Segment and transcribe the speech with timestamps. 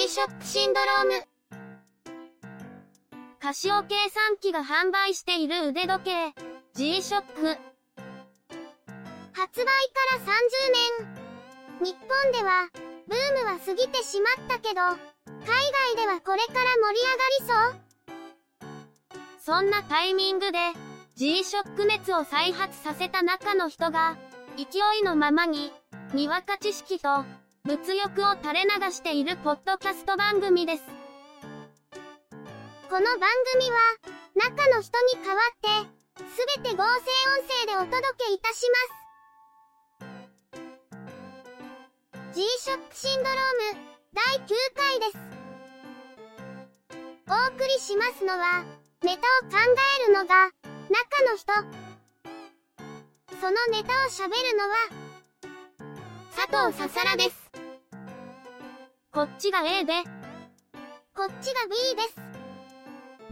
[0.00, 1.26] G-SHOCK シンドローム。
[3.38, 6.32] カシオ計算機が販売している腕時計、
[6.72, 7.58] G-SHOCK。
[9.34, 10.32] 発売から30
[11.80, 11.92] 年。
[11.92, 12.70] 日本では、
[13.08, 14.96] ブームは過ぎてしまったけど、海
[15.94, 17.76] 外ではこれから盛り上がり
[19.44, 20.58] そうそんなタイミングで、
[21.16, 24.16] G-SHOCK 熱を再発させた中の人が、
[24.56, 25.74] 勢いのままに、
[26.14, 27.26] にわか知識と、
[27.70, 30.82] 物欲を垂れ流しているポッドキャスト番組です。
[30.82, 30.90] こ
[32.98, 33.20] の番
[33.52, 33.78] 組は、
[34.34, 35.90] 中の人に代わって、
[36.34, 36.90] すべて合成音
[37.46, 38.78] 声でお届けいたしま
[40.50, 40.58] す。
[42.34, 43.32] G-SHOCK シンドロー
[43.76, 43.80] ム、
[44.14, 45.16] 第9回です。
[47.28, 48.64] お送りしますのは、
[49.04, 49.58] ネタを考
[50.02, 50.50] えるのが、
[50.88, 51.52] 中の人。
[53.40, 54.74] そのネタを喋るのは、
[56.34, 57.39] 佐藤ささらです。
[59.12, 59.92] こっちが A で、
[61.16, 62.14] こっちが B です。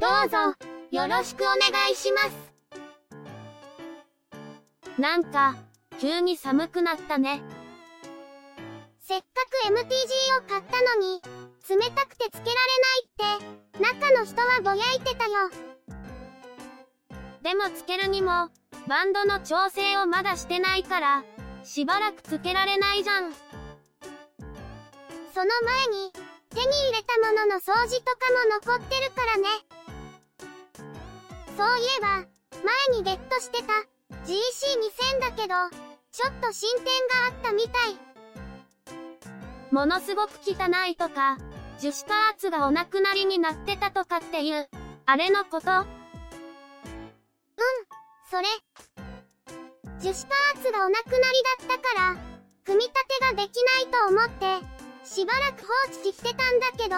[0.00, 0.38] どうぞ、
[0.90, 1.58] よろしくお願
[1.92, 2.30] いします。
[5.00, 5.54] なんか、
[6.00, 7.42] 急に寒くなったね。
[8.98, 9.26] せっか
[9.68, 11.22] く MTG を買ったのに、
[11.68, 12.56] 冷たくてつけら
[13.22, 13.40] れないっ
[13.78, 15.48] て、中の人はぼやいてたよ。
[17.42, 18.50] でもつけるにも、
[18.88, 21.22] バンドの調整をまだしてないから、
[21.62, 23.32] しばらくつけられないじゃん。
[25.38, 26.10] その前に、
[26.50, 29.46] 手に入れたものの掃除とかも残ってるからね。
[31.56, 32.26] そういえば、
[32.90, 33.72] 前にゲットしてた
[34.26, 35.54] GC2000 だけど、
[36.10, 36.86] ちょっと進展
[37.20, 37.96] があったみたい。
[39.70, 41.38] ものすごく汚いとか、
[41.78, 44.68] 樹脂パーツがお亡くなりになってたとかっていう、
[45.06, 45.70] あれのこと？
[45.70, 45.86] うん、
[48.28, 48.48] それ。
[50.00, 51.22] 樹脂パーツがお亡くなり
[51.68, 52.16] だったから、
[52.64, 56.96] 組み立てができないと思って、しばらく放置してたんだけど、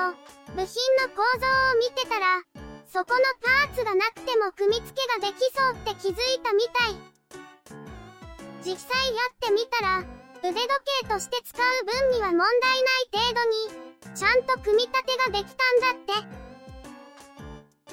[0.55, 2.43] 部品の構造を見てたら、
[2.87, 7.11] そこのパーツがなくても組み付けができそうって気づいたみたい。
[8.65, 9.99] 実際やってみたら、
[10.43, 10.69] 腕時
[11.03, 12.47] 計として使う分には問題
[12.83, 16.25] ない程度に、ちゃんと組み立てができたんだ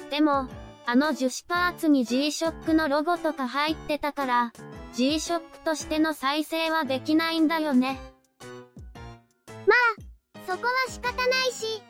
[0.02, 0.10] て。
[0.10, 0.48] でも、
[0.84, 4.52] あの樹脂パーツに G-SHOCK のロゴとか入ってたから、
[4.94, 8.00] G-SHOCK としての再生はできないんだよね。
[9.66, 10.07] まあ、
[10.48, 11.82] そこは仕方ないし、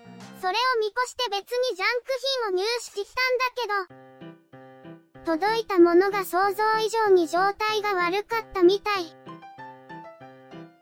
[0.42, 2.10] それを見越して別にジャンク
[2.50, 9.14] 品を入手したんだけど、届いたものが想像以上に状態が悪かったみたい。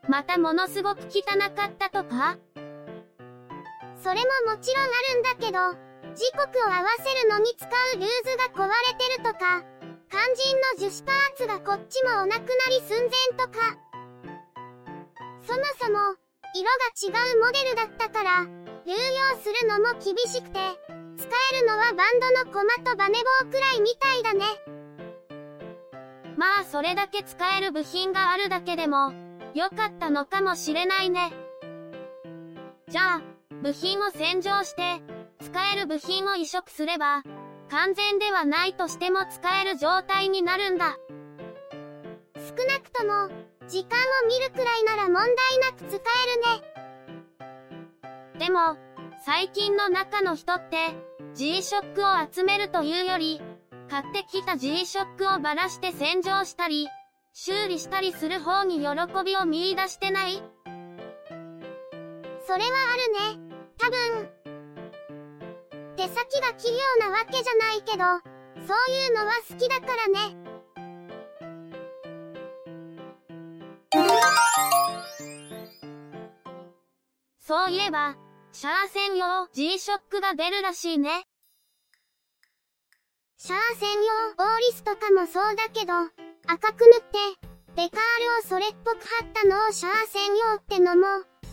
[0.09, 2.39] またものすごく汚かったとか？
[4.01, 5.59] それももちろんあるんだけど、
[6.15, 9.61] 時刻を合わせるのに使うルーズが壊れてるとか、
[10.09, 13.77] 肝心の樹脂パーツがこっちもお亡くなり寸前とか。
[15.45, 16.15] そもそも、
[16.53, 18.45] 色が違うモデルだったから、
[18.85, 18.97] 流用
[19.41, 20.59] するのも厳しくて、
[21.17, 24.45] 使えるのはバンドのコマとバネ棒くらいみたいだね。
[26.37, 29.11] まあそれだけ使える部品があるだけでも、
[29.53, 31.33] 良かったのかもしれないね。
[32.87, 33.21] じゃあ、
[33.61, 35.01] 部品を洗浄して、
[35.43, 37.23] 使える部品を移植すれば、
[37.69, 40.97] 完全ではないとしても使える状態になるんだ。
[42.35, 43.29] 少なくとも、
[43.67, 45.25] 時間を見るくらいなら問題
[45.59, 45.99] なく使える
[48.39, 48.39] ね。
[48.39, 48.77] でも、
[49.25, 50.95] 最近の中の人って、
[51.35, 53.41] G-SHOCK を集めるというより、
[53.89, 56.87] 買ってきた G-SHOCK をばらして洗浄したり、
[57.33, 58.85] 修理したりする方に喜
[59.25, 60.41] びを見出してない？
[62.47, 62.97] それはあ
[63.35, 63.51] るね。
[63.77, 64.29] 多分。
[65.97, 66.69] 手先が器
[67.01, 68.03] 用なわけじゃないけど、
[68.65, 70.46] そういうのは好きだからね。
[77.67, 78.15] そういえば、
[78.53, 81.25] シャア専用 G-SHOCK が出るらしいね。
[83.35, 85.91] シャア専用ボーリスとかもそうだけど、
[86.47, 87.17] 赤く塗って、
[87.75, 91.07] デカールをそれっぽく貼ったのをシャア専用ってのも、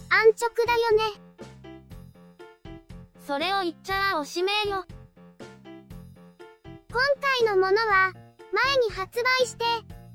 [0.09, 1.03] 安直だよね。
[3.27, 4.87] それを言っちゃあおしめよ。
[6.93, 7.01] 今
[7.43, 8.13] 回のものは、
[8.53, 9.65] 前に発売して、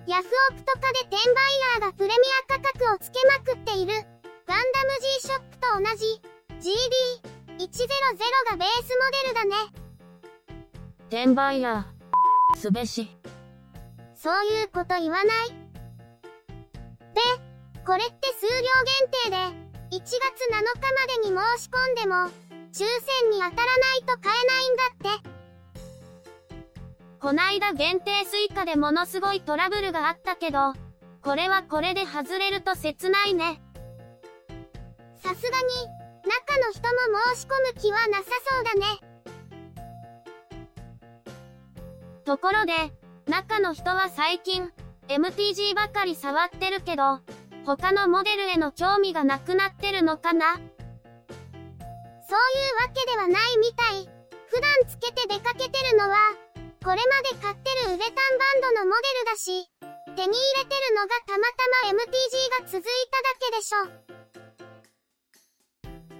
[0.07, 2.13] ヤフオクとかで転売ヤーがプレミ
[2.47, 4.18] ア価格をつけまくっている、
[4.49, 4.89] ガンダム
[5.21, 6.19] G-SHOCK と同じ
[6.57, 7.69] GD100
[8.49, 9.55] がベースモデルだね。
[11.09, 13.15] 転売ヤー、すべし。
[14.15, 15.49] そういうこと言わない。
[15.49, 17.21] で、
[17.85, 19.37] これって数量限定で、
[19.97, 22.15] 1月7日までに申し込んでも、
[22.73, 25.29] 抽選に当たらないと買えないんだって。
[27.19, 30.73] こないだ限定スイカでものすごいトラブルがあったけど、
[31.21, 33.61] これはこれで外れると切ないね。
[35.21, 35.67] さすがに、
[36.23, 36.87] 中の人も
[37.33, 38.85] 申し込む気はなさそうだね。
[42.25, 42.73] ところで、
[43.27, 44.71] 中の人は最近、
[45.07, 47.19] MTG ばかり触ってるけど、
[47.65, 50.55] 他のモデルへの興味がなくなってるのかな？
[50.55, 50.69] そういうわ
[52.93, 54.07] けではないみたい。
[54.47, 56.17] 普段つけて出かけてるのは、
[56.83, 58.15] これまで買ってるウレタンバ
[58.69, 59.67] ンドのモデルだし、
[60.15, 61.55] 手に入れてるのがたまた
[61.85, 62.83] ま MTG が続いただ
[63.39, 63.77] けでしょ。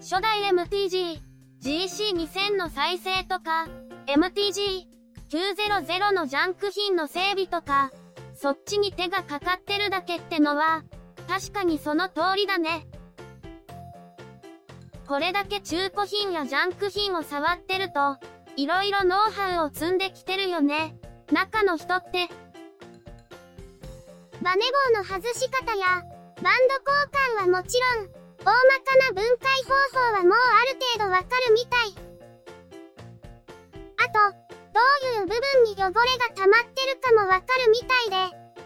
[0.01, 1.19] 初代 MTG、
[1.61, 3.67] GC2000 の再生とか、
[4.07, 4.85] MTG、
[5.29, 7.91] 900のジャンク品の整備とか、
[8.33, 10.83] そっちに手がかかってるだけってのは、
[11.27, 12.87] 確かにその通りだね。
[15.05, 18.17] これだけ中古品やジャンク品を触ってると、
[18.55, 20.95] いろいろノウハウを積んできてるよね。
[21.29, 22.29] 中の人って。
[24.41, 24.61] バネ
[24.93, 26.03] 棒の外し方や、
[26.41, 28.61] バンド交換はもちろん、大まか
[29.07, 31.93] な分解方法はもうある程度わかるみたい。
[33.99, 34.15] あと、
[34.71, 34.83] どう
[35.19, 38.15] いう部分に汚れが溜まってるかもわかるみたいで、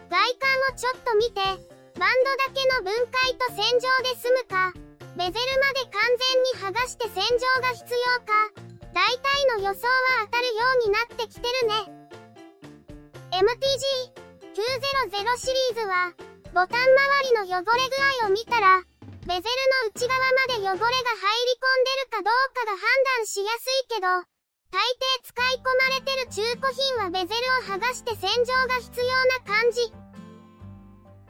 [0.10, 1.42] 外観をちょっと見て、
[1.98, 4.74] バンドだけの分解と洗浄で済むか、
[5.18, 7.28] ベゼルまで完全に剥がして洗浄
[7.62, 8.52] が必要か、
[8.94, 9.94] 大体の予想は
[10.26, 11.74] 当たるようになってきてるね。
[13.34, 16.14] MTG900 シリーズは、
[16.54, 18.84] ボタン周りの汚れ具合を見たら、
[19.24, 22.84] ベゼルの内側まで汚れが入り込んでるかどうかが判
[23.24, 24.08] 断しやすいけど、
[24.68, 29.08] 大抵使い込まれてる中古品はベゼルを剥がして洗浄が必要
[29.40, 29.88] な感じ。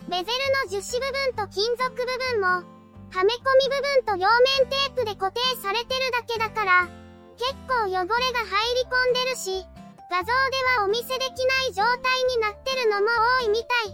[0.10, 1.06] ベゼルの樹脂部
[1.38, 2.02] 分と金属部
[2.34, 2.66] 分も、
[3.14, 4.26] はめ込み部分と両
[4.58, 6.90] 面テープで固定されてるだけだから、
[7.38, 9.70] 結構汚れが入り込んでるし、
[10.10, 10.34] 画像で
[10.82, 13.94] はお見せできない状態になってるのも多いみたい。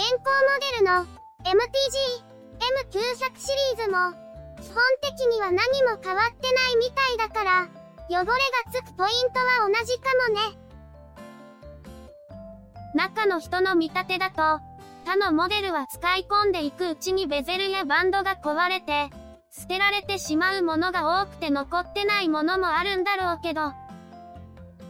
[0.00, 2.24] 現行モデルの MTG
[2.58, 4.12] M900 シリーズも
[4.60, 7.68] 基本的には何も変わってないみたいだから、
[8.08, 8.32] 汚れが
[8.72, 10.64] つくポイントは同じかもね。
[12.94, 14.60] 中の人の見立てだと、
[15.04, 19.10] 他のモデルは使い込んでいくうちにベゼルやバンドが壊れて、
[19.50, 23.72] 捨てられてしまうものが多くて残ってないものもあるんだろうけど、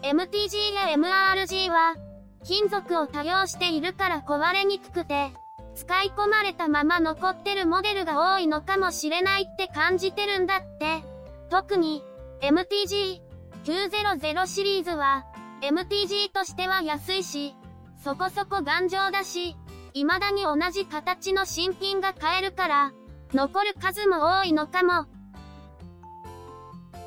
[0.03, 1.97] MTG や MRG は、
[2.45, 5.33] 金属を多用しているから壊れにくくて、
[5.75, 11.03] 使い込まれたまま残ってるモデルが多いのかもしれないって感じてるんだって。
[11.51, 12.03] 特に、
[12.41, 15.25] MTG900 シリーズは、
[15.63, 17.55] MTG としては安いし、
[18.03, 19.57] そこそこ頑丈だし、
[19.93, 22.93] 未だに同じ形の新品が買えるから、
[23.33, 25.07] 残る数も多いのかも。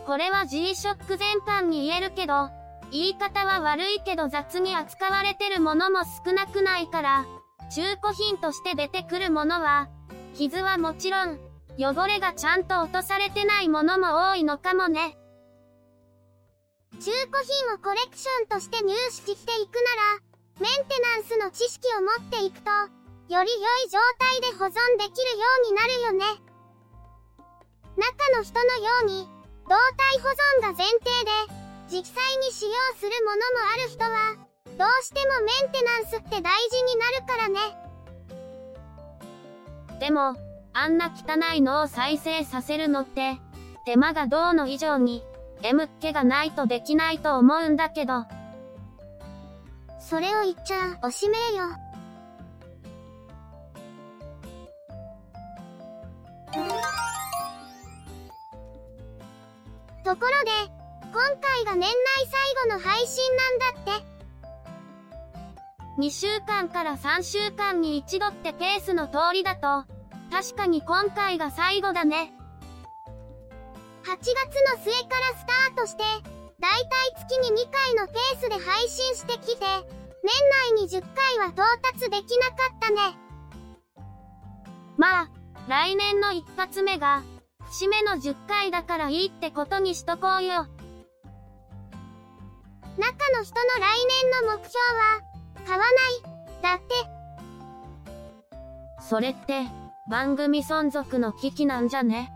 [0.06, 2.50] これは G-SHOCK 全般に言えるけど、
[2.92, 7.26] 言い方は悪いけど雑に扱われてるものも少なくないから、
[7.70, 9.90] 中古品として出てくるものは、
[10.36, 11.40] 傷はもちろん、
[11.78, 15.18] 汚れがちゃんと落とされてないものも多いのかもね。
[17.00, 20.28] 中古品をコレクションとして入手していくなら、
[20.60, 26.26] メンテナンスの知識を持っていくと、より良い状態で保存できるようになるよね。
[27.98, 29.28] 中の人のように、
[29.68, 31.32] 動体保存が前提で、
[31.90, 33.44] 実際に使用するものも
[33.74, 34.47] ある人は、
[34.78, 37.60] どうしてもメンテナンスって大事になるからね。
[40.00, 40.36] でも、
[40.74, 43.40] あんな汚いのを再生させるのって、
[43.86, 45.24] 手間がどうの以上に、
[45.64, 48.26] M っ気がないとできないと思うんだけど。
[50.00, 51.66] それを言っちゃおしめえよ。
[60.04, 60.52] ところで、
[61.12, 61.94] 今回が年内
[62.68, 64.07] 最後の配信なんだって。
[65.98, 69.86] 2週間から3週間に一度ってペースの通りだと、
[70.32, 72.34] 確かに今回が最後だね。
[74.04, 76.72] 8月の末からスタートして、だい
[77.16, 83.18] たい月に2回のペースで配信してきて、年内に10回は到達できなかったね。
[84.98, 85.30] まあ、
[85.68, 87.24] 来年の一発目が、
[87.70, 90.68] 節目の10回だからいいってことにしとこうよ。
[92.98, 95.27] 中の人の来年の目標は、
[99.10, 99.68] それって、
[100.10, 102.32] 番組存続の危機なんじゃね？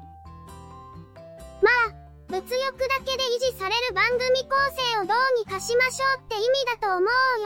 [1.62, 1.94] まあ、
[2.28, 2.56] 物欲だ
[3.00, 4.56] けで維持される番組構
[4.96, 6.46] 成をどうにかしましょうって意味
[6.82, 7.06] だと思う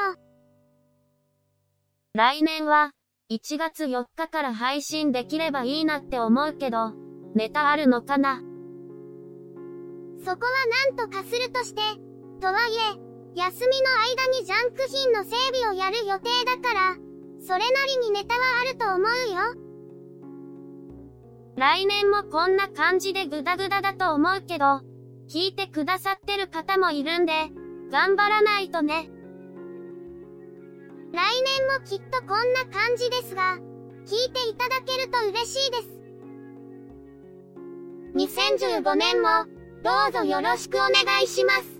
[0.09, 0.15] よ。
[2.13, 2.91] 来年は、
[3.31, 6.93] 1月4日から配信できればいいなって思うけど、
[7.33, 8.41] ネタあるのかな？
[10.23, 10.51] そこは
[10.95, 11.81] 何とかするとして、
[12.39, 12.77] とはいえ、
[13.35, 16.95] 休みの間にジャンク品の整備をやる予定だから、
[17.39, 19.01] それなりにネタはあると思う
[19.33, 19.65] よ。
[21.57, 24.81] 来年もこんな感じでグダグダだと思うけど、
[25.29, 27.33] 聞いてくださってる方もいるんで、
[27.91, 29.09] 頑張らないとね。
[31.13, 33.57] 来年もきっとこんな感じですが、
[34.05, 35.95] 聞いていただけると嬉しいです。
[38.15, 39.29] 2015年も、
[39.83, 41.75] どうぞよろしくお願いします。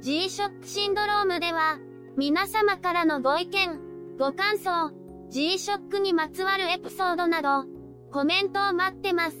[0.00, 1.78] G-SHOCK シンドロームでは、
[2.16, 4.90] 皆様からのご意見、ご感想、
[5.30, 7.64] G-SHOCK にまつわるエピソードなど、
[8.10, 9.36] コメントを待ってます。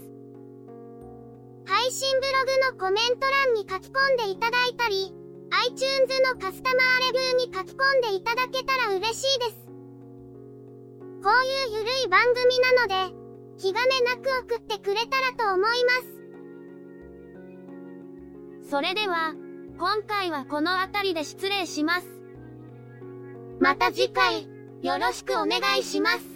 [1.66, 5.12] 配信ブログのコメント欄に書き込んでいただいたり、
[5.50, 9.66] iTunes のカスタマーレビューに書き込んでいただけたら嬉しいです。
[11.22, 13.16] こういうゆるい番組なので、
[13.58, 15.90] 気兼ねなく送ってくれたらと思いま
[18.62, 18.70] す。
[18.70, 19.34] それでは、
[19.76, 22.19] 今回はこの辺りで失礼します。
[23.60, 24.48] また次回、
[24.80, 26.29] よろしくお願いします。